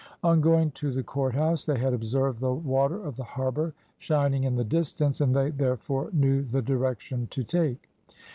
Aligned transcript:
On 0.23 0.41
going 0.41 0.71
to 0.71 0.89
the 0.91 1.03
courthouse, 1.03 1.63
they 1.67 1.77
had 1.77 1.93
observed 1.93 2.39
the 2.39 2.51
water 2.55 2.99
of 3.05 3.15
the 3.17 3.23
harbour 3.23 3.75
shining 3.99 4.45
in 4.45 4.55
the 4.55 4.63
distance, 4.63 5.21
and 5.21 5.35
they 5.35 5.51
therefore 5.51 6.09
knew 6.11 6.41
the 6.41 6.63
direction 6.63 7.27
to 7.27 7.43
take. 7.43 7.87